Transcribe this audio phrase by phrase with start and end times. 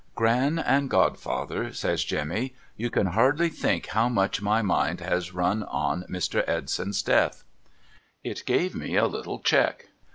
[0.15, 5.61] 'Gran and godfather,' says Jenuny,' you can hardly think how much my mind has run
[5.61, 7.43] on Mr, Edson's death.'
[8.23, 9.89] It gave me a little check.